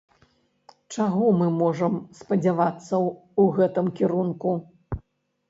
[0.95, 4.57] Чаго мы можам спадзявацца ў гэтым кірунку?